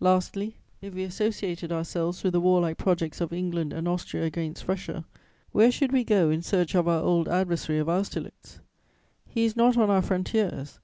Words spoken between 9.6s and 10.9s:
on our frontiers.